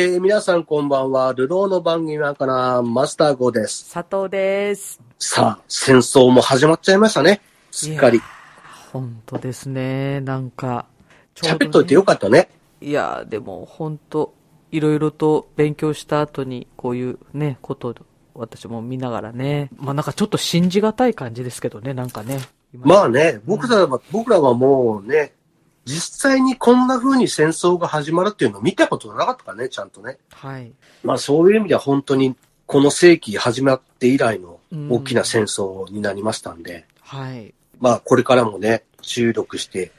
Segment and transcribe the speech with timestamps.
[0.00, 1.32] えー、皆さんこんばんは。
[1.32, 3.92] ルローの番組からマスター号です。
[3.92, 5.00] 佐藤です。
[5.18, 7.40] さあ、戦争も始まっちゃいましたね。
[7.72, 8.20] すっかり。
[8.92, 10.20] 本当ですね。
[10.20, 10.86] なんか、
[11.34, 12.48] 喋っといてよかったね。
[12.80, 14.34] いや、でも本当
[14.70, 17.94] いろいろと勉強した後に、こういうね、ことを
[18.34, 19.68] 私も見ながらね。
[19.78, 22.38] まあなんかちょっと信じがたい感じですけどね、なんかね。
[22.72, 25.32] 今まあね、僕らは、僕らはもうね、
[25.88, 30.18] 実際にこんな風に戦争が始まるっていうのを見たことなかったからね、ちゃんとね。
[30.32, 30.70] はい。
[31.02, 34.60] まあそういう意味では本当にこの世紀始まって以来の
[34.90, 37.54] 大きな戦争になりましたんで、はい。
[37.80, 39.90] まあこれからもね、注力して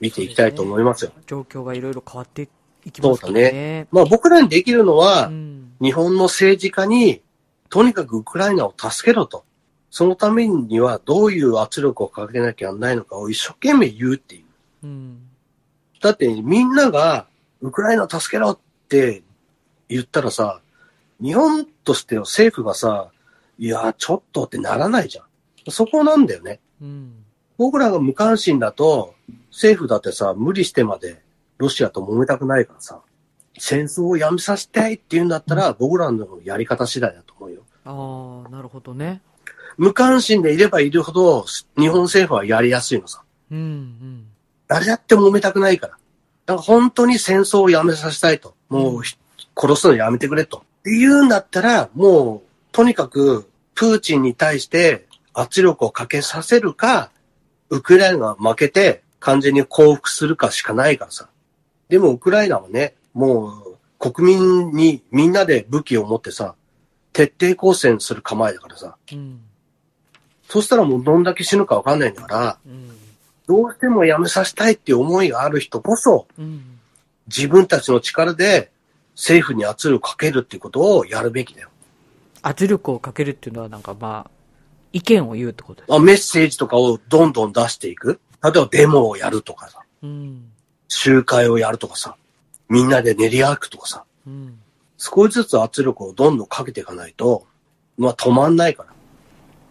[0.00, 1.12] 見ていきたいと思いますよ。
[1.26, 2.48] 状況がいろいろ変わって
[2.84, 3.88] いきますからそうだね。
[3.90, 5.72] まあ僕らにできるのは、うん。
[5.80, 7.22] 日本の政治家に、
[7.70, 9.44] とにかくウクライナを助けろと。
[9.90, 14.86] そのためにはどういう圧力をかけなきゃならないのかを一生懸命言うっていう。
[14.86, 15.27] うん。
[16.00, 17.26] だってみんなが
[17.60, 19.22] ウクライナを助けろって
[19.88, 20.60] 言ったらさ、
[21.20, 23.10] 日本としては政府がさ、
[23.58, 25.70] いや、ちょっとってならないじゃん。
[25.70, 26.60] そこなんだよね。
[26.80, 27.24] うん。
[27.56, 29.14] 僕らが無関心だと、
[29.50, 31.22] 政府だってさ、無理してまで
[31.58, 33.00] ロシアと揉めたくないからさ、
[33.58, 37.62] 戦争をやめさせたいって言うんだったら、僕らのやり方次第だと思うよ。
[37.84, 39.20] ああ、なるほどね。
[39.76, 41.44] 無関心でいればいるほど、
[41.76, 43.24] 日本政府はやりやすいのさ。
[43.50, 44.26] うん、うん。
[44.68, 45.92] 誰だって揉めたくないから。
[45.94, 48.54] だから本当に戦争をやめさせたいと。
[48.68, 49.16] もうひ、
[49.56, 50.58] 殺すのやめてくれと。
[50.58, 57.10] って言うんだったら、もう、とにかく、プーチンに対して圧力をかけさせるか、
[57.70, 61.28] ウクライナが負けて完全に降伏するかしかないからさ。
[61.88, 66.54] でもウクライナはね、もう、国民にみんなで武器を持ってさ、
[67.12, 68.96] 徹底抗戦する構えだからさ。
[69.12, 69.40] うん。
[70.48, 72.97] そしたらもうどんだけ死ぬかわかんないんだから、うん。
[73.48, 76.78] どうしてもやめさせたいっていう思いがある人こそ、うん。
[77.26, 78.70] 自分たちの力で
[79.14, 81.70] 政府に圧力をかけるっていうことをやるべきだよ。
[82.42, 84.30] 圧力をかけるっていうのはなんかまあ、
[84.92, 85.94] 意見を言うってことです。
[85.94, 88.20] あメッセージとかをどんどん出していく。
[88.42, 90.44] 例えばデモをやるとかさ、うん。
[90.88, 92.16] 集会をやるとかさ、
[92.68, 94.58] みんなで練り歩くとかさ、うん。
[94.98, 97.46] 少しずつ圧力をどんどんかけていかないと、
[97.96, 98.87] まあ止まんないから。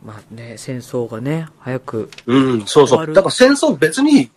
[0.04, 3.08] まあね、戦争がね、早く、うん、そうそう。
[3.08, 4.30] だから戦争別に、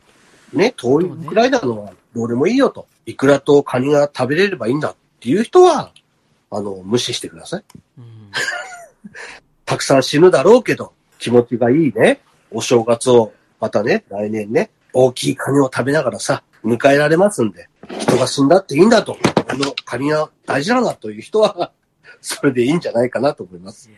[0.53, 2.87] ね、遠いそうねウクライナのはどうでもいいよと。
[3.07, 5.93] イクラとカニが食べれればいいんだっていう人は、
[6.51, 7.65] あの、無視してください。
[7.99, 8.05] うん。
[9.65, 12.21] たくさん死ぬだろうけど、気持ちがいいね。
[12.51, 19.15] お正月を、またね、来年ね、大きいカニを食べながらさ、迎えられますんで、人が死んだっていいんだと。
[19.15, 21.73] このカニが大事なんだという人は、
[22.21, 23.91] それでいいんじゃないかなと思います。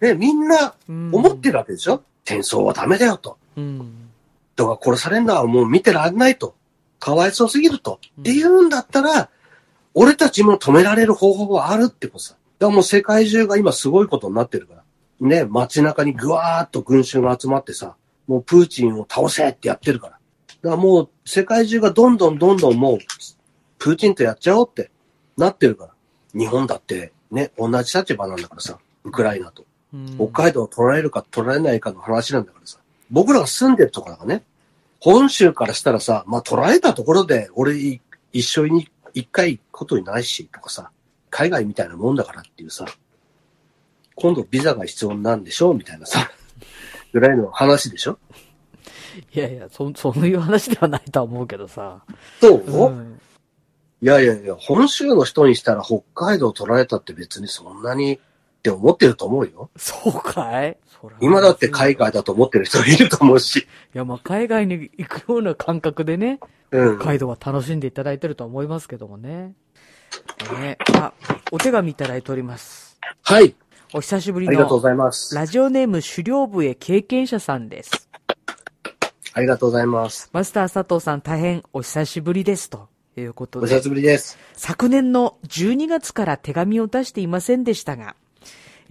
[0.00, 3.38] ね、みんなうん思ってるわけでしょ、戦争はダメだよと。
[3.56, 4.10] うん。
[4.54, 6.54] 人が殺されるのはもう見てられないと。
[6.98, 7.98] かわいそうすぎると。
[8.16, 9.30] うんっていうんだったら、
[9.94, 12.34] 俺たちも止められる方法があるってことさ。
[12.58, 14.82] だからもう世界中が今すごいことになってるから。
[15.20, 17.96] ね、街中にぐわーっと群衆が集まってさ、
[18.26, 20.12] もうプーチンを倒せってやってるから。
[20.62, 22.98] だからもう世界中がどんどんどんどんもう、
[23.78, 24.90] プーチンとやっちゃおうって
[25.36, 25.92] なってるから。
[26.38, 29.64] 日本だってね、同じ立場なんだからさ、ウクライナと。
[29.92, 32.78] うん北海道を取られるか取られないかの話なんだからさ。
[33.10, 34.44] 僕らが住んでるところがね、
[35.00, 38.00] 本州からしたらさ、まあ取られたところで俺い
[38.32, 40.90] 一緒に一回行くことにないし、とかさ、
[41.30, 42.86] 海外みたいなもんだからっていうさ、
[44.14, 46.30] 今度ビザが必要なんでしょみたいなさ、
[47.12, 48.18] ぐらいの話でしょ？
[49.34, 52.02] いやいや、そ、そういう話ではないとは思うけどさ。
[52.40, 53.20] そう、うん。
[54.02, 58.20] いやいやいや、本州の人にしたら北海道取られたって別にそんなに
[58.60, 59.70] って思ってると思うよ。
[59.78, 60.76] そうかい？
[61.22, 63.60] 今だって海外だと思ってる人いると思うし。
[63.60, 66.40] いや、まあ、海外に行くような感覚でね、
[66.70, 66.98] うん。
[66.98, 69.54] 北海道は楽しんでいただいてるとは思いますけどもね。
[70.60, 71.14] ねあ、
[71.50, 73.00] お手紙いただいております。
[73.22, 73.54] はい。
[73.94, 75.34] お久しぶりありがとうごの、ざいます。
[75.34, 78.10] ラジオネーム狩猟部へ経験者さんです。
[79.32, 80.28] ありがとうございます。
[80.34, 82.68] マスター佐藤さん大変お久しぶりです。
[82.68, 84.38] ということで、お久しぶりです。
[84.52, 88.16] 昨年の12月から手紙を出していませんでしたが、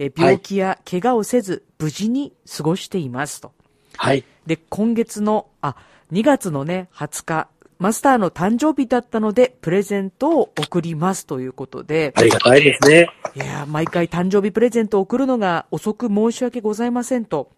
[0.00, 3.52] え病気や怪我をせず無事に過ごしていますと。
[3.96, 4.24] はい。
[4.46, 5.76] で、今月の、あ、
[6.10, 7.48] 2月のね、20日、
[7.78, 13.10] マスターの誕生日だったので、プレゼントを送りますということで、ありがたいですね。
[13.34, 17.50] いやー、毎回誕生日プレゼントを送るのが遅く申し訳ございませんと。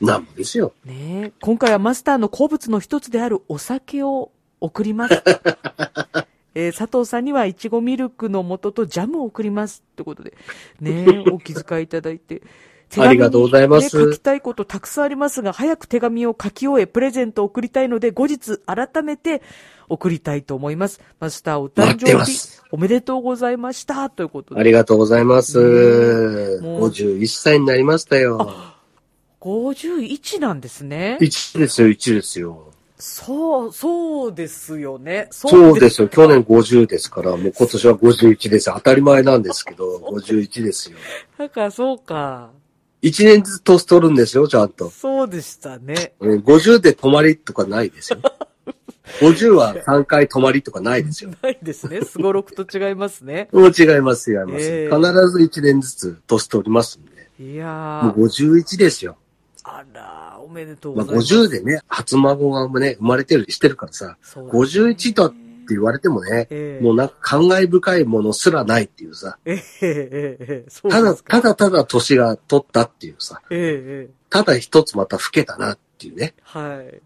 [0.00, 0.72] なんもですよ。
[0.84, 5.22] ねえ今回はマスターの好物の一つであるお酒を送ります。
[6.54, 9.82] えー佐藤さんにはいちごミルクの素とジャムを送ります。
[9.92, 10.34] ってことで。
[10.80, 12.42] ねえ お気遣いいただいて。
[12.88, 19.42] 手紙にありがとうございますね書きたいことたくさんありますが、早く手紙を書き終え、プレゼントを送りたいので、後日改めて
[19.88, 21.00] 送りたいと思います。
[21.18, 24.10] マスターお誕生日おめでとうございました。
[24.10, 24.60] ということで。
[24.60, 25.58] ありがとうございます。
[25.58, 28.74] ねもう51歳になりましたよ。
[29.40, 31.18] 51なんですね。
[31.20, 32.73] 1ですよ、1ですよ。
[32.96, 35.28] そう、そうですよね。
[35.30, 36.08] そそうですよ。
[36.08, 38.72] 去年50ですから、もう今年は51です。
[38.72, 40.98] 当たり前なんですけど、 51ですよ。
[41.36, 42.50] なんか、そうか。
[43.02, 44.90] 1年ずつ年取るんですよ、ちゃんと。
[44.90, 46.14] そうでしたね。
[46.22, 48.20] えー50で止まりとかないですよ。
[49.20, 51.30] 50は3回止まりとかないですよ。
[51.42, 52.02] ないですね。
[52.02, 53.48] すごろくと違いますね。
[53.52, 54.64] もう違いますよ、違います。
[54.64, 57.12] ええ必ず1年ずつ年取りますんで。
[57.52, 59.16] いやもうー、51ですよ。
[59.64, 60.23] あら、お
[60.54, 61.34] めでとうまあ、ございます。
[61.34, 65.30] 50でね、初孫がね、生まれてる、してるからさ、ね51だっ
[65.66, 73.40] て言われてもね、ええもうなんか感慨深いものすらないっていうさ、ええええええそうただ、ただただ年が取ったっていうさ、
[74.30, 76.34] ただ一つまた老けたなっていうね。
[76.42, 77.00] はい。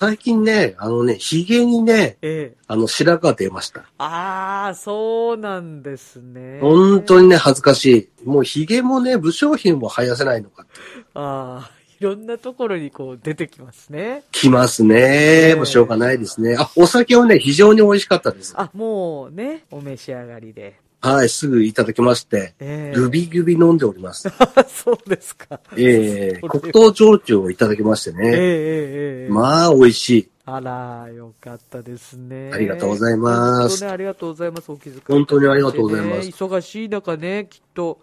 [0.00, 3.84] 最近ね、あのね、髭にね、ええあの白髪が出ました。
[3.98, 6.58] ああ、そうなんですね。
[6.62, 8.26] 本当にね、恥ずかしい。
[8.26, 10.72] もう髭もね、武将品も生やせないのかって。
[11.12, 14.22] ああ、いろんなところにこう出てきますね。
[14.32, 14.94] きますね。
[14.96, 16.56] ええもうしょうがないですね。
[16.58, 18.54] あ、お酒はね、非常に美味しかったです。
[18.56, 20.80] あ、もうね、お召し上がりで。
[21.02, 24.30] はい、すぐいただきまして、ええグビグビ飲んでおります。
[24.68, 25.60] そうですか。
[25.76, 28.28] ええ それ黒糖焼酎をいただきましてえええね。
[28.30, 28.38] え
[29.24, 30.28] ええまあ、美味しい。
[30.46, 32.50] あら、よかったですね。
[32.54, 34.72] ありがとうございます本当ね、ありがとうございます。
[34.72, 35.00] お気遣い。
[35.06, 38.00] 本当にありがとうございますね忙しい中ね、きっと、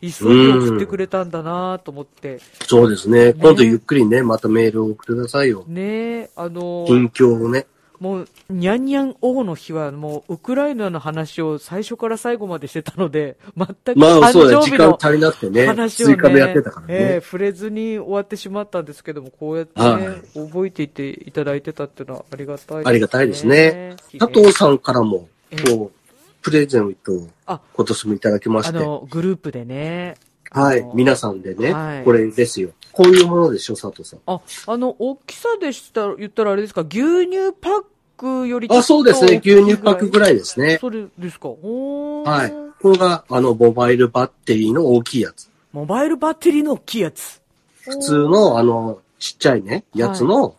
[0.00, 2.40] 急いで送ってくれたんだなと思って。
[2.66, 3.34] そうですね。
[3.34, 5.64] 今度ゆっくりね、またメールを送ってくださいよ。
[5.66, 7.66] ねあの、近況をね。
[8.00, 14.64] もう、にゃんにゃん王の日はもう、ウクライナの話を最初から最後までしてたので、全くまあ、そうだね。
[14.64, 15.66] 時間誕生日の足りなくてね。
[15.66, 17.20] 話をね、追加でやってたからええね。
[17.20, 22.84] 触れずに終わってしまったんですけども、こうやってはね、覚えていていただいてたっていうのはありがたいですね。
[22.86, 23.96] ありがたいですね。
[24.18, 25.28] 佐藤さんからも、
[25.68, 25.99] こう、
[26.42, 28.78] プレゼントをあ今年もいただきまして。
[28.78, 30.16] あの、グループでね。
[30.50, 30.84] はい。
[30.94, 32.70] 皆さんでね、はいこれですよ。
[32.92, 34.20] こういうものでしょ、佐藤さん。
[34.26, 37.84] あ、あの、大きさでしたら、言ったらあれですか、牛乳パッ
[38.16, 39.40] クよりあ、そうですね。
[39.44, 40.20] 牛乳パックぐい。
[40.20, 40.78] らいですね。
[40.80, 41.48] それですか？
[41.48, 42.52] はい。
[42.82, 45.48] これが、あの、モバイルバッテリーの大きいやつ。
[45.72, 47.40] モバイルバッテリーの大きいやつ。
[47.82, 50.56] 普通の、あの、ちっちゃいね、やつの、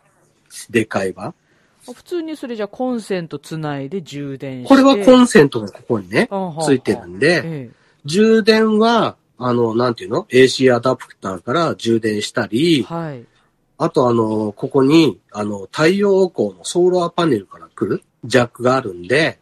[0.70, 1.34] でかい版。
[1.86, 4.68] 普通にそれじゃコンセントつないで充電して。
[4.68, 6.30] これはコンセントがここにね
[6.64, 7.70] ついてるんで、え
[8.06, 13.24] 充電は、あの、なんていうの ?AC アダプターから充電したえり、はい。
[13.78, 19.40] あとあの、ここに、あの、太陽光のソーラーパネルから来るジャックがあるんで、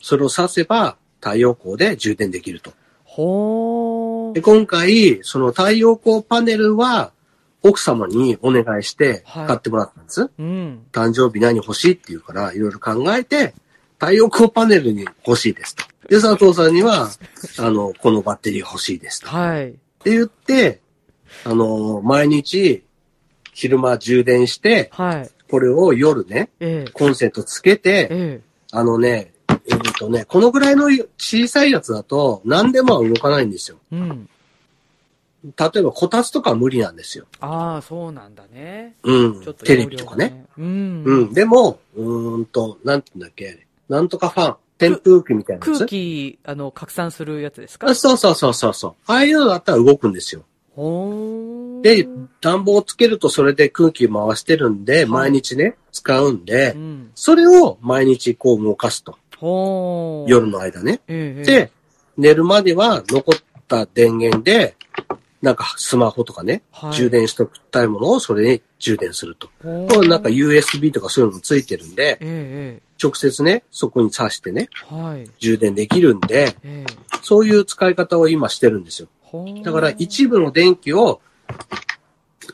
[0.00, 2.70] それを挿せば太陽光で充電できると。
[2.70, 4.42] で、ほー。
[4.42, 7.12] 今回、その太陽光パネルは、
[7.62, 10.30] 奥様にお願いしてはい買ってもらったんです。
[10.38, 10.86] うん。
[10.92, 13.54] 誕生日何欲しいって言うから、いろいろ考えて、
[13.98, 15.84] 太陽光パネルに欲しいですと。
[16.08, 17.10] で、佐藤さんには、
[17.58, 19.28] あの、このバッテリー欲しいですと。
[19.28, 19.72] っはい。
[20.02, 20.80] て言って、
[21.44, 22.84] あの、毎日、
[23.52, 25.30] 昼間充電して、はい。
[25.50, 30.86] これを夜ね、ええコンセントつけて、えあのね、えっ、とね、このぐらいの
[31.16, 33.78] 小さいやつだと何でもは動かないんですよ。
[33.92, 34.28] えうん。
[35.44, 37.26] 例えばこたつとかは無理なんですよ。
[37.40, 38.96] ああ、そうなんだね。
[39.04, 39.54] うんちょっ。
[39.54, 40.24] とテレビとかね。
[40.24, 40.46] 容量がね。
[40.56, 40.62] う。
[40.62, 41.32] うんん。
[41.32, 45.78] でも、うーんと、なんて言うんだっけ、なんとかファン、扇風機みたいなやつ？
[45.78, 47.88] 空気、あの、拡散するやつですか？
[47.88, 48.94] あそうそうそうそうそう。
[49.06, 50.42] ああいうのだったら動くんですよ。
[50.74, 51.82] ほー。
[51.82, 52.08] で、
[52.40, 57.10] 暖房をつけるとそれで空気回してるんで、はい毎日ね、使うんでう、ん。
[57.14, 59.16] それを毎日こう動かすと。
[59.36, 60.30] ほー。
[60.30, 61.00] 夜の間ね。
[61.06, 61.70] え、で、
[62.16, 64.74] 寝るまでは残った電源で、
[65.40, 69.48] なんかスマホとかね、はい充電しときたいものをそれに充電すると。
[69.62, 74.94] なんか USB とかそういうのもついてるんで、ええ、直接ね、そこに挿してね、ええ。
[74.94, 75.30] はい。
[75.38, 76.94] 充電できるんで、ええ。
[77.22, 79.08] そういう使い方を今してるんですよ。
[79.62, 81.20] だから一部の電気を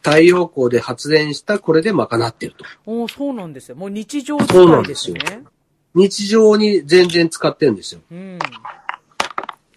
[0.02, 2.64] 太陽光で発電したこれで賄っていると。
[2.84, 3.76] おーそうなんですよ。
[3.76, 5.44] もう日常そうな使いんでよですすね。
[5.94, 8.00] 日常に全然使ってるんですよ。
[8.10, 8.38] うん。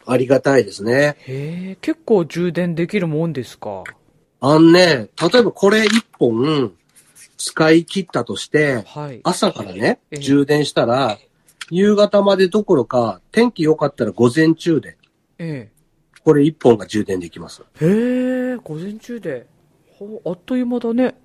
[0.07, 1.15] ありがたいですね。
[1.27, 3.83] へえ、結構充電できるもんですか？
[4.39, 6.73] あのね、例えばこれ一本
[7.37, 9.21] 使い切ったとして、はい。
[9.23, 11.17] 朝からねええ、充電したら、
[11.69, 14.97] 夕方までどころか、天気良かったら午前中で、
[15.37, 15.69] え
[16.23, 17.63] これ一本が充電できます。
[17.81, 17.85] え。
[17.85, 19.47] へえ、午前中で。
[20.25, 21.15] あっという間だね。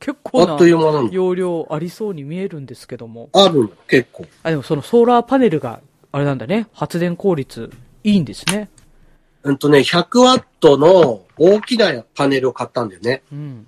[0.00, 1.10] 結構なあっという間なの。
[1.10, 3.28] 容量ありそうに見えるんですけども。
[3.32, 4.26] あるの、結構。
[4.42, 5.80] あ、でもそのソーラーパネルが、
[6.10, 6.66] あれなんだね。
[6.72, 7.70] 発電効率、
[8.04, 8.68] いいんですね。
[9.44, 13.22] うんとね、100ワットの大きなパネルを買ったんだよね。
[13.32, 13.66] うん。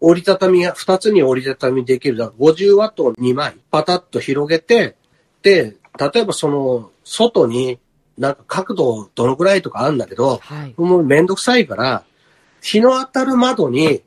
[0.00, 2.16] 折りたたみが、2つに折りたたみできる。
[2.16, 4.96] だから50ワットを2枚パタッと広げて、
[5.42, 7.78] で、例えばその、外に
[8.18, 10.74] なんか角度どのくらいとかあるんだけど、はい。
[10.76, 12.04] もうめんどくさいから、
[12.60, 14.02] 日の当たる窓に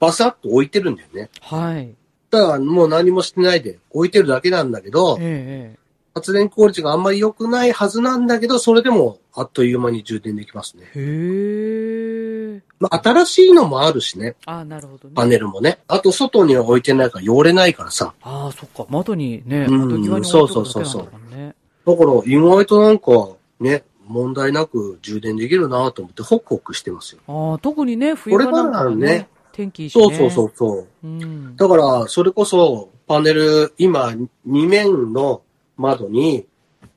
[0.00, 1.30] バサッと置いてるんだよね。
[1.40, 1.94] はい。
[2.30, 5.79] だからもう何もしてないで置いてるだけなんだけど、ええ
[6.14, 10.84] 発電効率があんまり良くないはずなんだけど、それでもあっという間に充電できますね。
[10.94, 12.54] ええ。
[12.54, 12.62] へえ。
[12.78, 15.14] まあ、新しいのもあるしね、ああ、なるほどね。
[15.14, 15.78] パネルもね。
[15.88, 18.14] あと外には置いてないから汚れないからさ。
[18.22, 18.86] ああ、そっか。
[18.88, 21.54] 窓にね、うん窓際に置いとくだけなんだもんね。
[21.86, 23.28] だから意外となんか
[23.60, 27.20] ね、問題なく充電できるなと思ってホクホクしてますよ。
[27.28, 30.04] ああ、特にね、冬場なんかはこれからねね、天気いいしね。
[30.04, 31.06] そうそうそうそう。
[31.06, 31.56] うん。
[31.56, 34.14] だから、それこそ、パネル、今、
[34.48, 35.42] 2面の
[35.80, 36.46] 窓に、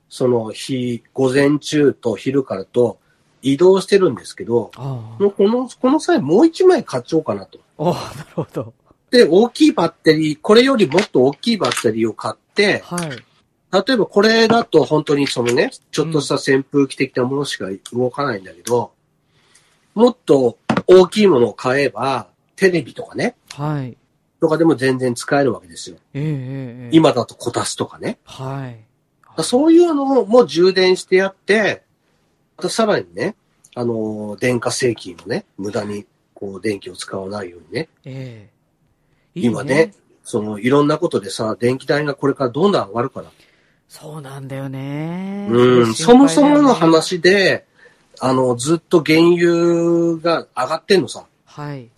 [0.10, 3.00] その日、午前中と昼からと
[3.42, 7.60] 移動してるんですけど、あもうこの、この際もう1枚買っちゃおうかなと。
[7.80, 7.90] あ。
[7.90, 8.74] ああ、なるほど。
[9.10, 13.10] で、大きいバッテリー、これよりもっと大きいバッテリーを買って、はい。
[13.88, 18.92] 例えばこれだと本当にそのね、ちょっとした扇風機的なものしか動かないんだけど、
[19.96, 23.98] もっと大きいものを買えば、テレビとかね、はい。
[24.44, 25.96] とかでも全然使えるわけですよ。
[26.14, 26.36] えええええ
[26.88, 26.90] え。。
[26.92, 28.20] 今だとこたつとかね。
[28.26, 28.78] はい。
[29.42, 31.84] そういうのも充電してやって、
[32.58, 33.36] あとさらにね、
[33.74, 38.50] あのー、電化製品もね、無駄にこう電気を使わないようにね、え
[39.34, 39.40] え。
[39.40, 39.94] いい今ね、
[40.26, 43.32] そのいろんなことでさ、電気代がこれからどんどん上がるから。
[43.88, 45.48] そうなんだよね。
[45.50, 46.74] うん、そもそもの。
[46.74, 47.66] 話で、
[48.20, 51.26] あの、ずっと原油が上がってんのさ。
[51.46, 51.90] はい。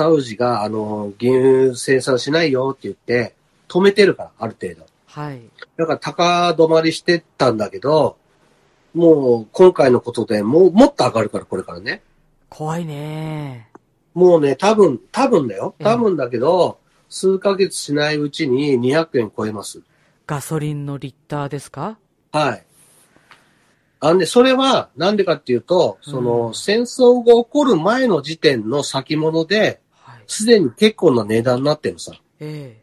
[0.00, 3.34] サウジが、あの、原油生産しないよって言って、
[3.68, 4.86] 止めてるから、ある程度。
[5.06, 5.42] はい。
[5.76, 8.16] だから高止まりしてたんだけど、
[8.94, 12.00] もう今回のことでもうもっと上がるから、これからね。
[12.48, 13.68] 怖いね。
[14.14, 15.74] もうね、多分、多分だよ。
[15.78, 16.78] ええ多分だけど、
[17.10, 19.82] 数ヶ月しないうちに200円超えます。
[20.26, 21.98] ガソリンのリッターですか？
[22.32, 22.64] はい。
[24.00, 29.78] あんで、それは、なんでかっていうと、その、うん戦争が起こる前の時点の先物で、はい。
[30.30, 32.12] すでに結構な値段になってるのさ。
[32.38, 32.80] え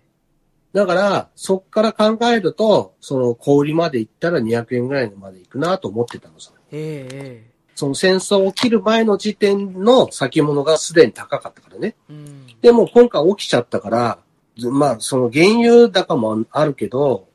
[0.73, 6.51] だから、そっから考えると、その、小売りまで行ったら200円ぐらいまで行くなと思ってたのさ。
[6.73, 7.07] え。
[7.09, 7.51] ええ。
[7.73, 11.95] その戦争起きる前の時点の先物がすでに高かったからね。
[12.09, 12.47] うん。
[12.61, 14.19] でも今回起きちゃったから、
[14.57, 17.29] ずまあその原油高もあるけど、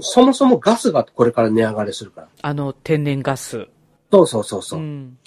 [0.00, 2.28] そもそもガスがこれから値上がりするから。
[2.42, 3.68] あの、天然ガス。
[4.12, 4.82] そうそうそうそうう。
[4.82, 5.18] ん。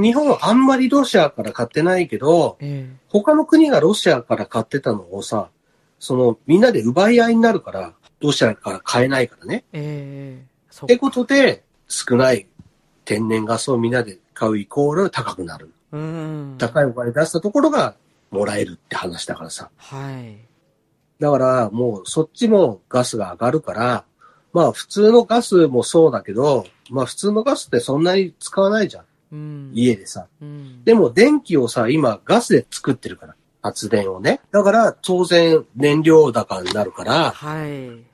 [0.00, 2.96] 日本はあんまりロシアから買ってないけど、ええ。
[3.08, 5.50] 他の国がロシアから買ってたのをさ、
[5.98, 9.64] そのみんなで奪い合いになるから、ロシアから買えないからね。
[9.72, 10.46] ええ。
[10.70, 12.46] そってことで、少ない
[13.04, 15.70] 天然ガスをみんなで買うイコール高くなる。
[15.92, 16.56] うん。
[16.58, 17.94] 高いお金出したところが
[18.30, 19.70] もらえるって話だからさ。
[19.76, 20.38] はい。
[21.20, 24.04] だからもうそっちもガスが上がるから、
[24.52, 29.04] まあ普通のガスもそうだけど、まあ普通のガスってそんなに使わないじゃん。
[29.32, 29.70] うん。
[29.74, 30.26] 家でさ。
[30.40, 30.84] うん。
[30.84, 33.34] でも電気をさ、今ガスで作ってるから。
[33.62, 34.40] 発電をね。
[34.50, 38.04] だから当然燃料高になるから、はい。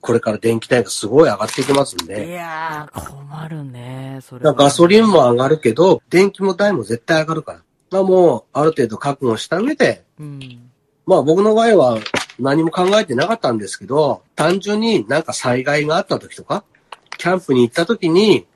[0.00, 2.28] これから電気代がすごい上がっていきますんいで。
[2.30, 4.20] やー、困るね。
[4.22, 7.62] それはだからガソリンも上がるけど、電気も代も絶対上がるから。
[7.90, 10.70] まあもうある程度覚悟した上で、うん。
[11.06, 11.98] まあ僕の場合は
[12.38, 16.64] 何も考えてなかったんですけど、単純になんか災害があった時とか、
[17.16, 18.46] キャンプに行った時に、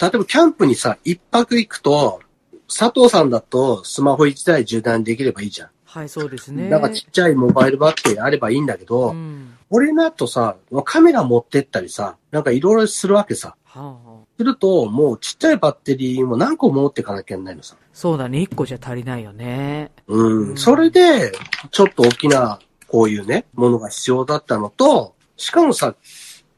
[0.00, 2.20] 例えばキャンプにさ、一泊行くと、
[2.68, 5.68] 佐藤さんだとスマホ1台充電できればいいじゃん。
[5.84, 6.68] はい、そうですね。
[6.68, 9.56] なんかちっちゃいモバイルバッテリーあればいいんだけど、うん。
[9.70, 13.56] 俺だとさ、カメラ持ってったりさ、なんかいろいろするわけさ。
[13.64, 14.08] はあはあ。
[14.36, 17.74] すると、もうちっちゃいバッテリーも何個持っていかなきゃいけないのさ。
[17.92, 18.40] そうだね。
[18.40, 19.90] 一個じゃ足りないよね。
[20.06, 20.50] うん。
[20.50, 21.32] うんそれで、
[21.70, 25.94] ちょっと大きな、こういうね、ものが必要だったのと、しかもさ、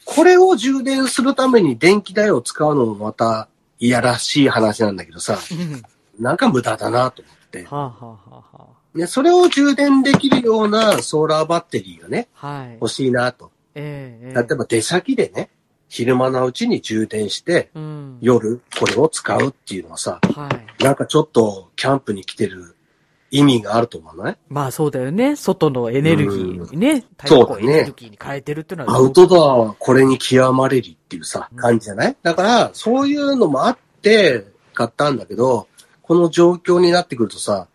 [0.05, 5.83] これを充電するために電気代を使うのもまた、いやらしい話なんだけどさ、うん。
[6.23, 7.65] なんか無駄だなと思って。
[7.65, 12.73] はあ、はあはあはね、それを充電できるようなソーラーバッテリーがね、あ、はい。
[12.75, 13.51] 欲しいなと。
[13.75, 15.49] ええええ例えば出先でね、
[15.89, 18.19] 昼間のうちに充電して、うん。
[18.21, 20.49] 夜これを使うっていうのはさ、は
[20.81, 20.85] い。
[20.85, 22.77] なんかちょっとキャンプに来てる
[23.31, 24.39] 意味があると思うのね。
[24.49, 25.37] まあそうだよね。
[25.37, 28.97] 外のエネルギーにね、太陽光エネルギーに変えてるっていうのは。
[28.97, 32.17] アウトドアはこれに極まれりっていうさうん、感じじゃない？
[32.23, 35.69] だから、そういうのもあって買ったんだけど、
[36.03, 37.69] この状況になってくるとさ、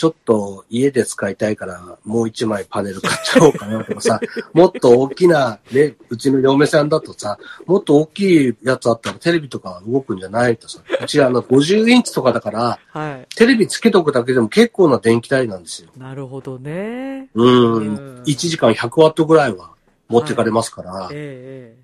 [0.00, 4.18] ちょっと家で使いたいから、もう一枚パネル買っちゃおうかなとかさ、
[4.54, 13.36] もっと大きな、ね、うちの嫁さんだとさ、もっと大きいやつあったらテレビとか動くんじゃないとさ、うちあの50インチとかだから、はい。
[13.36, 15.90] テレビつけとくだけでも結構な電気代なんですよ。
[15.98, 17.28] なるほどね。
[17.34, 17.72] うん。
[17.74, 19.72] うん1時間100ワットぐらいは
[20.08, 21.78] 持ってかれますから、えええ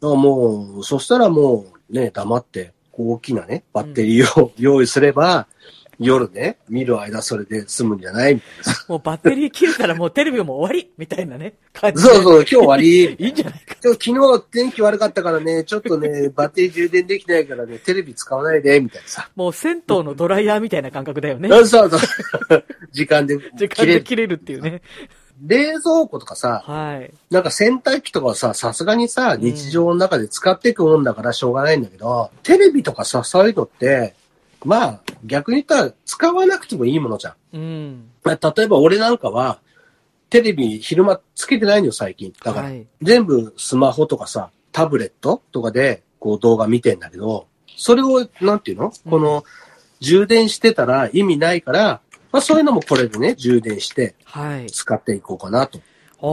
[0.00, 5.46] だからもう、そしたらもうね、黙って大きなね、バッテリーを 用意すれば、
[5.98, 8.34] 夜ね、見る間それで済むんじゃない？
[8.34, 8.84] みたいなさ。
[8.88, 10.92] もうバッテリー切れたらもうテレビも終わり？
[10.96, 12.08] みたいなね、感じで。
[12.08, 13.04] そうそう、今日終わり。
[13.18, 13.76] いいんじゃないか。
[13.82, 19.28] 今日昨日天気悪かったからね、ちょっとね、バッテリー充電できないからね、テレビ使わないで、みたいなさ。
[19.34, 21.48] もう銭湯のドライヤーみたいな感覚だよね。
[21.48, 22.00] そうそうそう。
[22.92, 23.92] 時間で時切れる。
[23.94, 24.82] 間で切れるっていうね。
[25.46, 27.12] 冷蔵庫とかさ、はい。
[27.30, 34.14] なんか洗濯機とかはさ、さすがにさ、日常の中で使っていくもんだからしょうがないんだけど、テレビとかさ、そういうのって、
[34.64, 37.56] まあ、逆に言ったら使わなくてもいいものじゃん。
[37.56, 38.10] うん。
[38.22, 39.60] まあ例えば俺なんかは、
[40.30, 42.32] テレビ昼間つけてないのよ、最近。
[42.44, 47.46] だから、はい全部スマホとかさ、タブレットとかで、こう動画見てんだけど、
[47.76, 49.44] それを、なんていうの、うんこの、
[50.00, 54.66] 充電してたら意味ないから、まあそういうのもこれでね、充電してはい。
[54.70, 55.78] 使っていこうかなと。
[55.78, 55.82] あ
[56.20, 56.26] あ、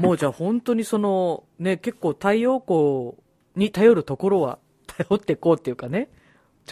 [0.00, 3.12] もうじゃあ本当にその、ね、結構太陽光
[3.54, 6.08] に頼るところは頼っていこうっていうかね。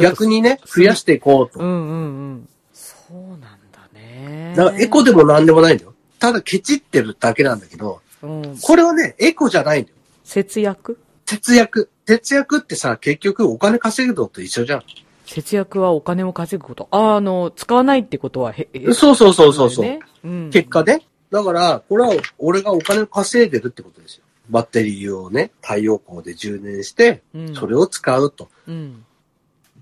[0.05, 1.61] 逆にね、増やしていこうと。
[1.61, 1.95] うんうんう
[2.35, 2.49] ん。
[2.73, 3.49] そうなんだ
[3.95, 4.55] ね。
[4.57, 5.95] だからエコでもなんでもないんだよ。
[6.19, 8.59] ただケチってるだけなんだけど、うん。
[8.61, 9.97] これはね、エコじゃないんだよ。
[10.25, 10.99] 節約？
[11.27, 11.91] 節約。
[12.07, 14.83] 節約ってさ、結局お金稼ぐのと一緒じゃん。
[15.27, 16.89] 節約はお金を稼ぐこと。
[16.91, 19.85] ああ、あの、使わないってことはへ、へそうそうそうそうそう。
[19.85, 20.51] ねうん。
[20.51, 21.03] 結果ね。
[21.31, 24.23] だから、これは俺がお金を稼いでるってことですよ。
[24.49, 28.49] バッテリーをね、太陽光で充電して、うん、それを使うと。
[28.69, 29.05] うん。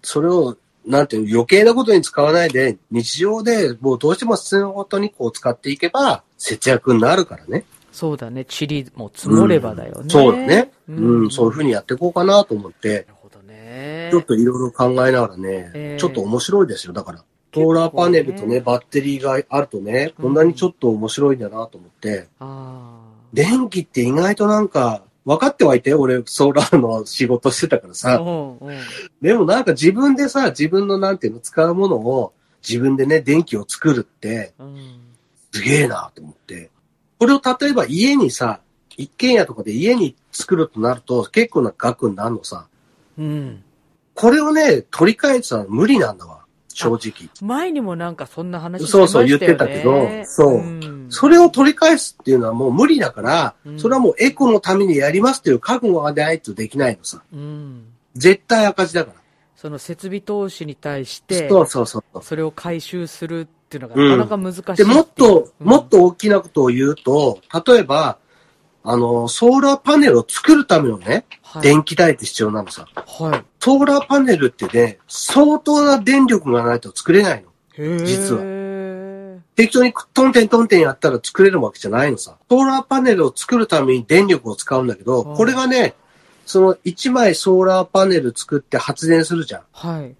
[0.04, 0.56] それを、
[0.86, 7.64] なんていうの余計なことに使わないで、日常でもうどうしても必要なことにこう使っていけば、節約になるからね。
[7.94, 8.44] そうだね。
[8.44, 10.04] 塵も積もればだよね。
[10.08, 10.72] そうだね。
[10.88, 11.64] うん、そういうふうに。
[11.68, 14.08] にやっていこうかなと思ってな、るほどね。
[14.10, 16.92] ちょっといろいろ考えながらね、えーちょっと面白いですよ。
[16.92, 17.24] だから、
[17.54, 22.98] ソーラーパネルとね、バッテリーがあるとね、こんなにちょっと面白いんだなと思って、あ
[23.32, 27.94] 電気って意外となんか、分かってはいて、俺、ソーラーの仕事してたからあ。
[27.94, 28.22] さ。
[29.22, 32.32] でもなんか自分でさ、自分のなんていうの、使うものを、
[32.66, 35.00] 自分でね、電気を作るって、うん。
[35.52, 36.70] すげえなと思って。
[37.18, 38.60] これを例えば家にさ、
[38.96, 42.66] 一軒家とかで家に作るとなると結構な額になるのさ。
[43.18, 43.62] うん。
[44.14, 46.44] これをね、取り替えてたら無理なんだわ。
[46.68, 47.30] 正直。
[47.40, 57.22] 前にもなんかそんな話してそうそうましたよね言ってたけどそううんそれを取り返すっていうのはもう無理だから、うんそれはもうエコのためにやりますっていう覚悟がないとできないのさ。
[57.32, 57.84] うん。
[58.14, 59.20] 絶対赤字だから。
[59.56, 64.86] その設備投資に対して、そうそうそうそれを回収するっていうのがうんなかなか難しいっていで、う。
[64.88, 68.18] もっと、うんもっと大きなことを言うと、例えば、
[68.86, 71.62] あの、ソーラーパネルを作るためのね、はい。
[71.62, 72.86] 電気代って必要なのさ。
[72.94, 73.44] はい。
[73.58, 77.50] ソーラーパネルってね、相当な電力がないと作れないの。
[78.04, 78.42] 実は
[79.56, 82.36] 適当にトンテントンテンやったら作れるわけじゃないのさ。
[82.50, 85.94] ソーラーパネルを作るために電力を使うんだけど、うんこれがね、
[86.46, 89.62] その1枚ソーラーパネル作って発電するじゃん。
[89.72, 90.14] はい。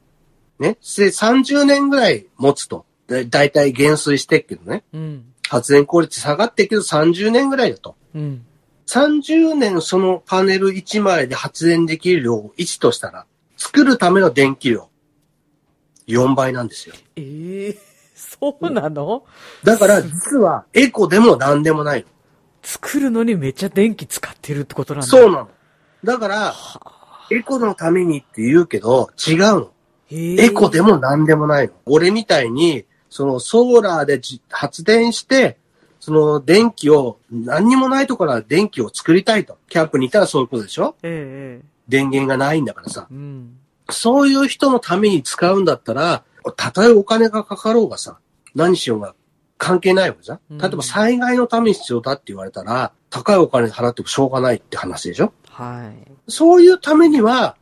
[0.58, 0.74] ね？
[0.74, 2.86] で、30年ぐらい持つと。
[3.06, 4.84] だだいたい減衰してっけどね。
[4.92, 5.24] うん。
[5.48, 7.96] 発電効率下がってっけど30年ぐらいだと。
[8.14, 8.46] うん。
[8.86, 14.88] 30年そのパネル1枚で発電できる量を1としたら、作るための電気量、
[16.06, 16.94] 4倍なんですよ。
[17.16, 17.93] ええ
[18.40, 19.24] そうなの？
[19.62, 22.06] だから実はエコでも何でもないの。
[22.62, 25.06] 作るのにめっちゃ電気使ってるってことなんだ。
[25.06, 25.48] そうなの。
[26.02, 26.54] だから、
[27.30, 29.70] エコのためにって言うけど、違うの。
[30.10, 31.74] エエコでも何でもないの。
[31.86, 35.58] 俺みたいに、そのソーラーでじ発電して、
[36.00, 39.58] その電気を、何にもないところから電気を作りたいと。
[39.68, 40.96] キャンプにいたらそういうことでしょ？
[41.02, 43.06] ええええ電源がないんだからさ。
[43.10, 43.58] うん。
[43.90, 46.24] そういう人のために使うんだったら、
[46.56, 48.18] たとえお金がかかろうがさ、
[48.54, 49.14] 何しようが
[49.58, 50.40] 関係ないわけじゃん。
[50.50, 55.32] うん例えば災害のために必要だって言われたら、高いお金払ってもしょうがないって話でしょ？
[55.48, 56.10] はい。
[56.28, 57.56] そういうためには、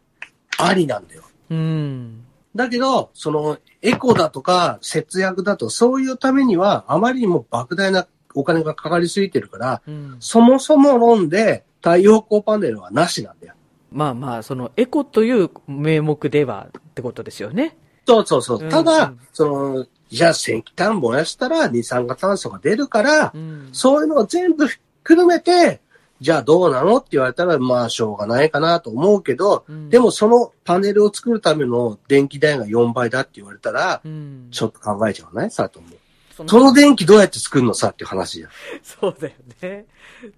[0.58, 1.22] ありなんだよ。
[1.50, 2.24] うん。
[2.54, 10.16] だけど、その、エコだとか、節約だと、そういうためには、あまりにも莫大なお金がかかりすぎてるから、うん。
[10.20, 13.54] そもそも論で、太陽光パネルはなしなんだよ。
[13.90, 17.76] まあまあ、そのエコという名目ではってことですよね。
[18.06, 18.58] そうそうそう。
[18.62, 23.70] うんただ、うんその、じゃあ石炭燃やしたら二酸化炭素が出るから、うん。
[23.72, 25.80] そういうのを全部含めて、
[26.20, 34.48] じゃあどうなのって言われたら、まあしょうがないかなと思うけど、うんでもそのパネルを作るための電気代が4倍だって言われたら、うん。
[34.50, 35.50] ちょっと考えちゃわない？
[35.50, 35.96] 佐藤も。
[36.36, 37.72] そその電気どうやって作るの？
[37.72, 38.50] さっていう話じゃん。
[38.84, 39.86] そうだよね。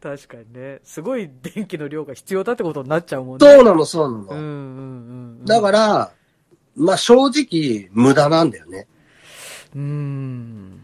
[0.00, 0.80] 確かにね。
[0.84, 3.44] すごい電気の量が必要だってことになっちゃうもんね。
[3.44, 4.24] そうなの、そうなの。
[4.24, 4.44] うんうん
[5.40, 6.12] うん。、だからら、
[6.76, 8.87] まあ正直無駄なんだよね。
[9.74, 10.80] うーん。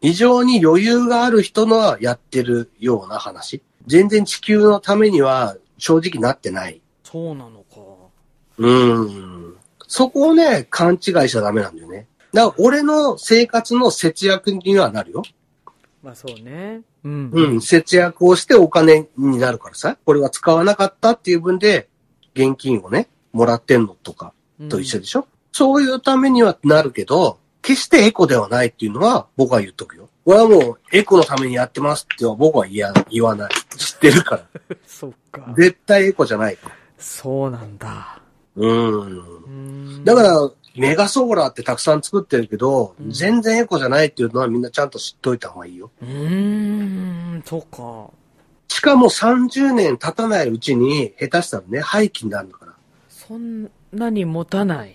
[0.00, 3.62] 非常に余裕がある人のはやってるような話。
[3.86, 6.80] 全然地球のためには正直なってない。
[7.04, 7.76] そうなのか。
[8.58, 9.56] うーん。
[9.86, 12.06] そこをね、勘違いしちゃダメなんだよね。
[12.32, 15.22] だから俺の生活の節約にはなるよ。
[16.02, 16.82] まあそうね。
[17.04, 17.30] うん。
[17.32, 17.60] うん。
[17.60, 19.98] 節約をしてお金になるからさ。
[20.04, 21.88] これは使わなかったっていう分で、
[22.34, 24.32] 現金をね、もらってんのとか
[24.68, 30.08] と一緒でしょ、そういうためにはなるけど、決してエコではないっていうのは僕は言っとくよ。
[30.24, 33.50] 俺はもうエコのためにやってますっては僕は言や言わない。
[33.76, 34.76] 知ってるから。
[34.86, 35.54] そっか。
[35.56, 36.74] 絶対エコじゃないから。
[36.98, 38.20] そうなんだ。
[38.56, 45.90] うんだか、ら、メガソーラーってたくさん作ってるけど、うん全然エコじゃないっていうのはみんなちゃんと知っといた方がいいよ。
[46.02, 48.10] うーん、そうか。
[48.68, 52.72] しかも30年経たないうちに、下手したらね、廃棄になるんだから。
[53.08, 54.94] そんなに持たない。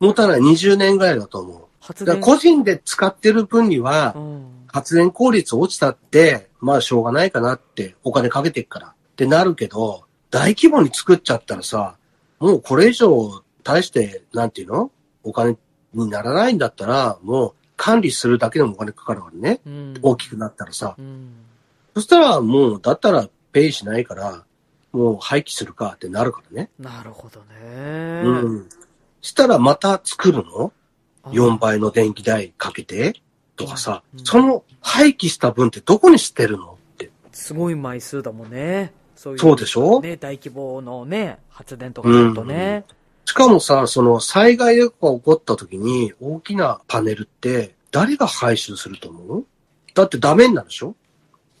[0.00, 1.64] 持たない20年ぐらいだと思う。
[1.82, 2.20] 発電。
[2.20, 4.66] 個人で使ってる分にはう、ん。
[4.68, 11.96] 発電効率落ちたって、まあしょうがないかなって、お金かけてっからってなるけど、大規模に作っちゃったらさ、
[12.38, 14.90] もうこれ以上、大して、なんていうの？
[15.22, 15.56] お金
[15.92, 19.60] にならないんだったら、もう管理するだけでもお金かかるからね。
[19.66, 19.94] うん。
[20.02, 20.94] 大きくなったらさ。
[20.98, 21.34] うん。
[21.94, 24.44] そしたらもう、だったらペイしないから、
[24.92, 26.70] もう廃棄するかってなるからね。
[26.78, 28.22] なるほどね。
[28.24, 28.68] うん。
[29.20, 30.72] したらまた作るの？
[30.74, 30.81] あ
[31.26, 33.14] ?4 倍の電気代かけて
[33.56, 37.10] とかさ、うんその廃棄した分ってどこに捨てるのって。
[37.32, 38.92] すごい枚数だもんね。
[39.14, 39.38] そういう。
[39.38, 40.00] そうでしょ？
[40.00, 42.84] ね、大規模のね、発電とかだとね。
[43.24, 49.46] しかもさ、その災害が起こった時に大きなパネルって誰が回収すると思う？
[49.94, 50.96] だってダメになるでしょ？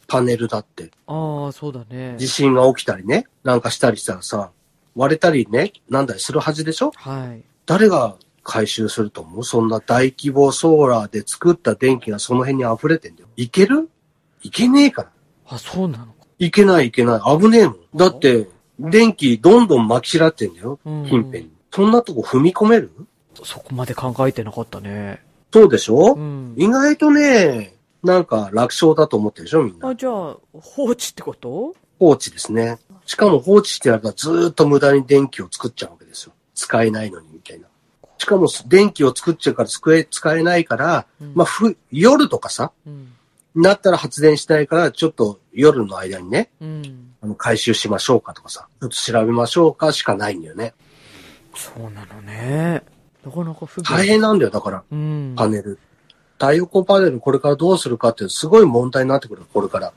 [0.08, 0.90] パネルだって。
[1.06, 2.16] ああ、そうだね。
[2.18, 4.50] 地震が起きたりね、なんかしたりしたらさ、
[4.96, 6.90] 割れたりね、なんだりするはずでしょ？
[6.96, 7.42] はい。
[7.64, 9.44] 誰が回収すると思う？
[9.44, 13.28] そんな大規模ソーラーで作った電気がその辺に溢れてんだよ。
[13.36, 13.88] いける？
[14.42, 15.10] いけねえから。
[15.46, 16.06] あ、そうなの？
[16.06, 16.12] か。
[16.38, 17.38] いけないいけない。
[17.38, 17.76] 危ねえもん。
[17.94, 20.80] だって、電気どんどん巻き散らってんだよ。
[20.84, 21.52] うん近辺に。
[21.70, 22.90] そんなとこ踏み込める？
[23.44, 25.22] そこまで考えてなかったね。
[25.52, 26.54] そうでしょ、うん。
[26.56, 29.94] 意外とね、なんか楽勝だと思ってるでしょみんなあ、。
[29.94, 31.74] じゃあ、放置ってこと？
[31.98, 32.78] 放置ですね。
[33.06, 36.32] しかも放置してやるとずーっと無駄に電気を作っちゃうわけですよ。
[36.54, 37.31] 使えないのに。
[38.22, 43.12] しかも電気を作っちゃうから使え、使えないから、うんまあ、ふ、夜とかさ、うん。
[43.56, 47.14] なったら発電しないから、ちょっと夜の間にね、うん。
[47.20, 50.72] あの回収しましょうかとかさ、ちょっと調べましょうかしかないんだよね。
[51.56, 52.84] そうなのね。
[53.24, 53.96] なかなか不便。
[53.96, 55.34] 大変なんだよ、だから、うん。
[55.36, 55.80] パネル。
[56.38, 59.92] 太陽光パネルこれからどうするかってすごい問題になってくる、これから。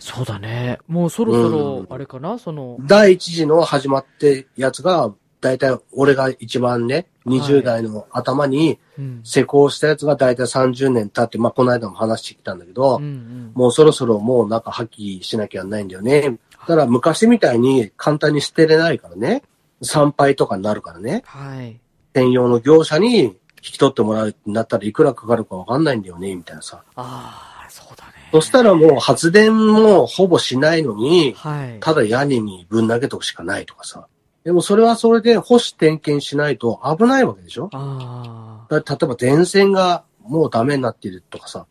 [0.00, 0.80] そうだね。
[0.88, 5.14] もうそろそうろん、あれかなその、第一次の始まってやつが、
[5.44, 9.20] だいたい俺が一番ね、20代の頭にうん。
[9.24, 13.52] 施工したやつがだいたい30年経って、まあ、この間も話してきたんだけど、うんうん。
[13.54, 16.38] もうそろそろもうなんか破棄しなきゃいけないんだよね。
[16.60, 19.42] だから昔みたいに簡単に捨てれないからね。
[19.82, 21.22] 参拝とかになるからね。
[21.26, 21.78] はい。
[22.14, 26.82] 専用の業者に引き取ってもらうってなったらいくらかかるかわかんないんだよね、みたいなさ。
[26.94, 28.12] ああ、そうだね。
[28.32, 31.80] そしたらもう発電もほぼしないのに、はい。
[31.80, 34.06] ただ屋根にぶん投げとくしかないとかさ。
[34.44, 37.70] でもそれはそれで保守点検しないと危ないわけでしょ？
[37.72, 41.66] あだ例えば電線がもうダメになってるとかさ、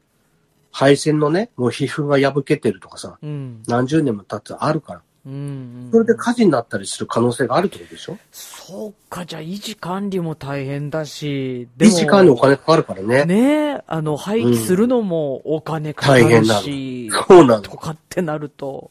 [0.72, 3.18] 配線のね、もう皮膚が破けてるとかさ、あ。
[3.22, 3.62] うん。
[3.68, 5.02] 何十年も経ってあるから。
[5.26, 5.90] うんうん。
[5.92, 8.18] それで火事になったりする可能性があるってことでしょ？
[8.32, 13.26] そうか、じゃあ維持管理も大変だし、維持管理お金かかるからね。
[13.26, 17.62] ねえ、あの、廃棄するのもお金かかる大変なし、そうなの。
[17.62, 18.90] とかってなると、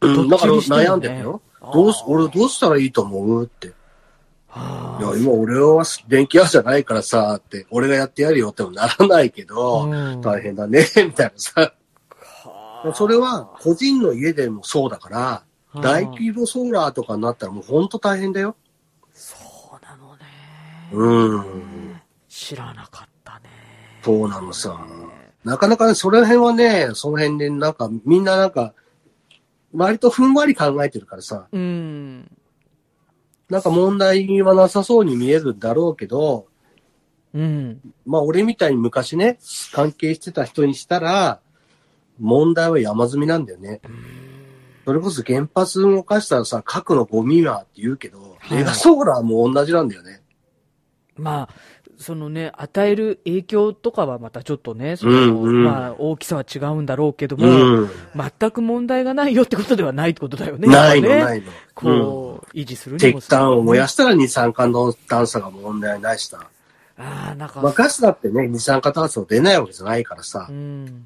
[0.00, 1.42] うん、だから悩んでるよ。
[1.60, 3.44] どうす、俺どうしたらいいと思う？
[3.44, 3.72] って。
[4.48, 11.72] はいや、今俺は電気屋じゃないからさ、って、俺がやってやるよってもならないけど、うん大変だね、みたいなさ。
[12.84, 15.42] あそれは個人の家でもそうだから、
[15.74, 18.56] あ大規模ソーラーとかになったらもうほんと大変だよ。
[19.12, 19.36] そ
[19.70, 20.22] うなのね。
[20.92, 22.00] うん。
[22.28, 23.50] 知らなかったね。
[24.02, 24.78] そうなのさ。
[25.44, 28.72] なかなかね、その辺はね、その辺でなんかみんななんか、
[29.74, 32.30] 割とふんわり考えてるからさ、うん。
[33.48, 36.46] なんか問題はなさそうに見えるんだろうけど、
[37.34, 37.80] うん。
[38.06, 39.38] まあ俺みたいに昔ね、
[39.72, 41.40] 関係してた人にしたら、
[42.18, 43.80] 問題は山積みなんだよね。
[44.84, 50.22] それこそ原発動かしたらさ、核のゴミはって言うけど、はいメガソーラーも同じなんだよね。
[51.16, 51.48] まあ、
[51.98, 57.90] そのね、与える影響とかはまたちょっとね、その、うんうんまあ、大きさは違うんだろうけども、うん。
[58.38, 60.68] 全く問題がないよってことではないってことだよね。
[60.68, 61.46] ないの、ねないの。
[61.46, 64.68] うんこう、維持するにも石炭を燃やししたら二酸化
[65.06, 66.48] 炭素が問題ないしさ。
[66.96, 70.48] ああ、なんか、まあ、ガスだってね、二酸化炭素出ないわけじゃないからさ。
[70.50, 70.86] うん。
[70.86, 70.96] だか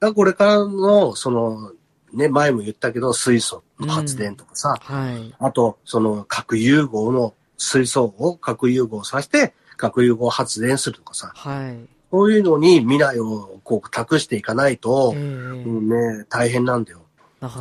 [0.00, 1.72] らこれからの、その、
[2.12, 5.34] ね、前も言ったけど、水素の発電とかさ、はい。
[5.38, 11.78] あと、その核融合の水素を核融合させて、核融合発電するとかさ、はい。
[12.10, 17.00] そういうのに未来をこう託していかないとええ、うんね、大変なんだよ。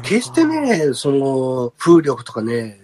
[0.04, 2.80] 決して、ね、その、風力とかね、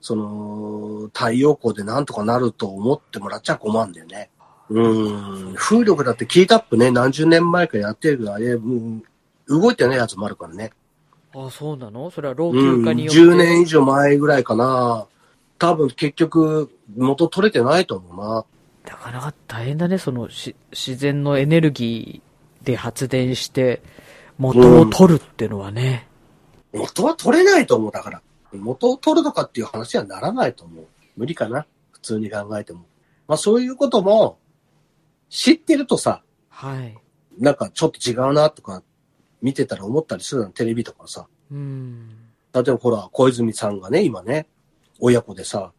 [0.00, 4.30] その、太陽光でなんとかなると思ってもらっちゃ困るんだよね。
[4.70, 9.02] うん、風力だってキータップね、何十年前からやってるけど、あれ、うん
[9.48, 10.70] 動いてないやつもあるからね。
[11.34, 12.10] ああ、そうなの？
[12.10, 13.20] それは老うん、朽化によって。
[13.20, 15.06] 10年以上前ぐらいかな。
[15.58, 18.44] 多分結局、元取れてないと思うな。
[18.84, 23.82] なかなか大変だね、そのし自然のエネルギーで発電して、
[24.38, 26.08] 元を取るっていうのはね。
[26.72, 28.22] 元は取れないと思う、だから。
[28.52, 30.86] 元を取るとかっていう話はならないと思う。
[31.16, 31.66] 無理かな。
[31.92, 32.86] 普通に考えても。
[33.28, 34.38] まあそういうことも、
[35.28, 36.96] 知ってるとさ、はい。
[37.38, 38.82] なんかちょっと違うなとか、
[39.40, 41.26] 見てたら思ったりするの、テレビとかさ。
[41.50, 42.08] うん。
[42.52, 44.46] 例えばほら、小泉さんがね、今ね、
[45.00, 45.72] 親子でさ、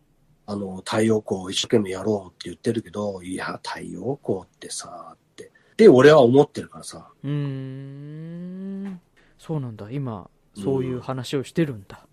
[0.45, 5.51] あの、太陽光を一生懸命やろうって言ってるけど、いや、太陽光ってさ、って。
[5.77, 7.07] で、俺は思ってるからさ。
[7.23, 9.01] うーん。
[9.37, 9.89] そうなんだ。
[9.89, 12.05] 今、そういう話をしてるんだ。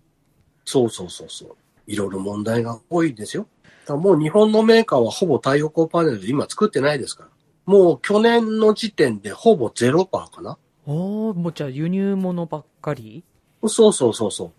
[0.65, 1.55] そうそうそうそう。
[1.87, 3.47] いろいろ問題が多いんですよ。
[3.85, 7.29] だもう日本のメーカーはほぼ太陽光パネル今作ってないですから。
[7.65, 13.23] もう去年の時点でほぼゼロパーかなおおもうじゃあ輸入物ばっかり？
[13.67, 14.51] そうそうそうそ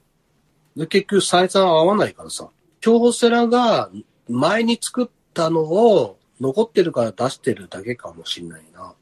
[0.76, 0.80] う。
[0.80, 2.48] で、結局採算合わないからさ。
[2.82, 3.90] 京セラが
[4.28, 8.94] 前に作ったのを残ってるから出してるだけかもしんないな。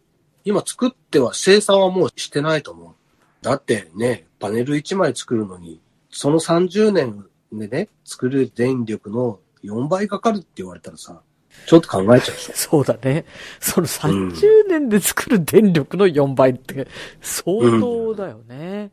[0.45, 2.95] 今作っては生産はもうしてないと思う。
[3.43, 11.23] だってね、パネル1枚作るのに、その30年でね、作る電力の4倍かかるって言われたらさ、
[11.67, 12.53] ちょっと考えちゃうでしょ。
[12.55, 13.25] そうだね。
[13.61, 16.87] その30年で作る電力の4倍って
[17.23, 18.91] 相当だよね。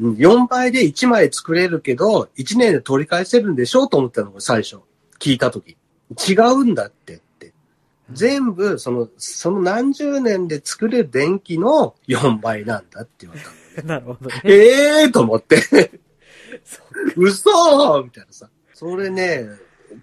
[0.00, 4.78] うん4倍で1枚作れるけど、1年で取り返せるんでしょうと思ったのが最初。
[5.18, 5.76] 聞いたとき。
[6.28, 7.52] 違うんだってって。
[8.12, 13.88] 全部、その、その何十年で作れる電気の4倍なんだって言われたの。
[14.00, 14.40] なるほどね。
[14.44, 15.60] ええーと思って。
[17.16, 18.48] 嘘みたいなさ。
[18.72, 19.46] それね、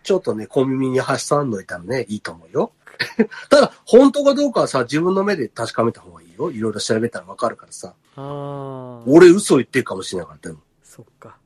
[0.04, 2.72] ちょっとね、小耳に挟んどいたらね、いいと思うよ。
[3.50, 6.52] ただ、本当かどうかはさ、自分の目で確かめた方がいいよ。
[6.52, 7.96] いろいろ調べたらわかるからさ。
[8.18, 9.04] ああ。
[9.08, 10.58] 俺嘘言ってるかもしれなかったよ。
[10.84, 11.38] そっか。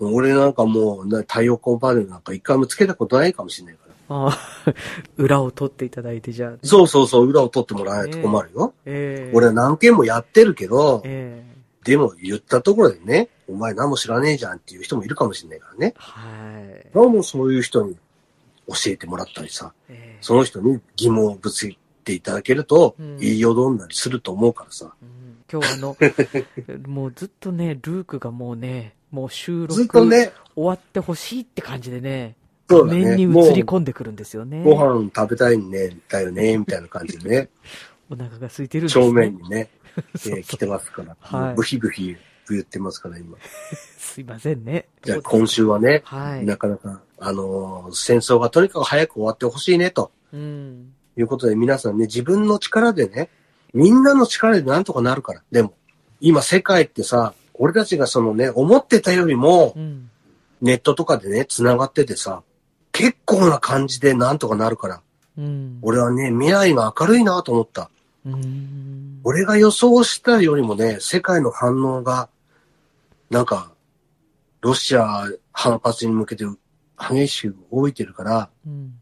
[0.00, 4.16] 俺なんかもう、な太陽光パネルなんか一回もつけたことないかもしれないから。
[4.16, 4.74] ああ。
[5.16, 8.74] 裏を取っていただいて、じゃあ、そうそうそう、裏を取ってもらわないと困るよ。
[8.84, 15.94] ええ俺は何件もやってるけど、ええでも言ったところでね、お前何も知らねえじゃんっていう人もいるかもしれないからね。
[15.96, 16.20] は
[16.84, 16.86] い。
[16.92, 17.96] どうもそういう人に
[18.66, 24.92] 教えてもらったりさ、ええその人に疑問をぶつけていただけると、うん言いよどんだりすると思うからさ。
[25.00, 25.17] うん
[25.50, 25.96] 今日あの、
[26.86, 32.36] もうずっとね、ルークがもうね、もう収録ずっとね、終わってほしいって感じでね、
[32.68, 33.02] そうだね。
[33.02, 34.62] 画面に映り込んでくるんですよね。
[34.62, 37.48] ご飯食べたいんね、だよね、 みたいな感じでね、
[38.10, 39.04] お腹が空いてるんです、ね。
[39.04, 41.16] 正面にね、え そうそうー来てますから。
[41.20, 42.16] はいブヒブヒ
[42.50, 43.36] 言ってますから、今。
[43.98, 44.88] すいませんね。
[45.02, 46.46] じゃあ今週はね、はい。
[46.46, 50.92] なかなか、あのー戦争がとにかく早く終わってほしいね、とうん。
[51.16, 53.28] いうことで皆さんね、自分の力でね、
[53.74, 55.42] みんなの力でなんとかなるから。
[55.50, 55.74] でも、
[56.20, 60.10] 今世界ってさ、俺たちがそのね、思ってたよりもう、ん。
[60.60, 62.42] ネットとかでね、繋がっててさ、
[62.92, 65.02] 結構な感じでなんとかなるから、
[65.36, 65.78] うん。
[65.82, 67.90] 俺はね、未来が明るいなと思った。
[68.26, 69.20] うん。
[69.22, 72.28] 俺が予想したよりもね、世界の反応が、
[73.30, 73.72] なんか、
[74.60, 76.44] ロシア反発に向けて
[76.98, 78.94] 激しく動いてるから、うん。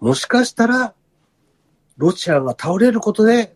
[0.00, 0.94] もしかしたら、
[1.96, 3.54] ロシアが倒れることで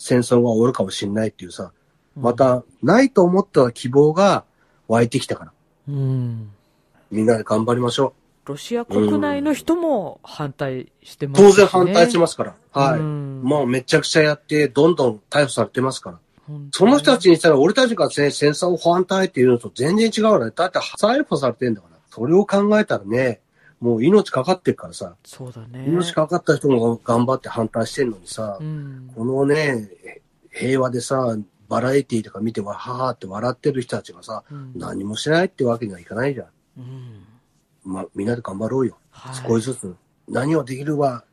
[0.00, 1.72] 戦争が終わるかもしれないっていうさ、
[2.16, 4.44] ま、た、ないと思った希望が
[4.88, 5.52] 湧いてきたから、
[5.88, 6.50] うん。
[7.10, 8.14] みんなで頑張りましょ
[8.46, 11.28] ロシア国内の人も反対してう。
[11.28, 11.48] ます、ね。
[11.50, 12.56] 当然反対しますから。
[12.72, 12.98] はい。
[12.98, 16.18] うんもうめちゃくちゃやって、どんどん逮捕されてますから。
[16.72, 20.50] その人たちにしたら、俺たちが戦戦争を反対っていうのと全然違うわね。
[20.54, 21.98] だって逮捕されてんだから。
[22.10, 23.40] それを考えたらね、
[23.80, 25.86] もう命かかってるからさ、そうだね。
[25.88, 29.10] 命かかった人も頑張って反対してんのにさ、うん。
[29.16, 29.88] このね、
[30.50, 31.36] 平和でさ、
[31.68, 36.46] バラエティとか見てわははって笑ってる人たちがさ、うん何もしないってわけにはいかないじゃん。
[36.78, 37.26] うん。
[37.84, 38.98] まあ、みんなで頑張ろうよ。
[39.10, 39.34] はい。
[39.34, 39.96] 少しずつ。
[40.28, 41.24] 何をできるは、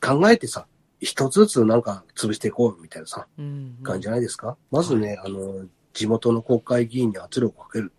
[0.00, 0.66] 考えてさ、
[0.98, 3.78] 一つずつなんか潰していこうみたいなさ、うん。
[3.82, 4.56] 感じじゃないですか？
[4.72, 7.92] まずね、あの、地元の国会議員に圧力をかける。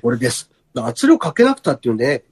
[0.00, 0.50] これです。
[0.74, 2.24] 圧力かけなくたっていうね、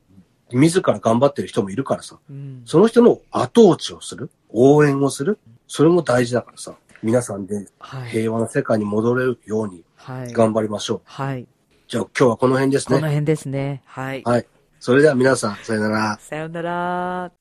[0.57, 2.63] 自ら頑張ってる人もいるからさ、うん。
[2.65, 8.11] その人の後押しをする、応援をする、それも大事だからさ、皆さんではい。
[8.11, 10.33] 平和な世界に戻れるようにはい。
[10.33, 11.01] 頑張りましょう。
[11.05, 11.47] はい。
[11.89, 12.97] じゃあ今日はこの辺ですね。
[12.99, 13.83] この辺ですね。
[13.87, 14.23] はい。
[14.25, 14.47] はい。
[14.79, 16.19] それでは皆さん、さよなら。
[16.21, 17.33] さようなら。